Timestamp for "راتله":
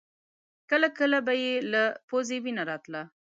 2.69-3.01